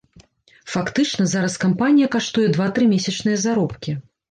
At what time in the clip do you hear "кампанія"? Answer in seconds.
1.65-2.09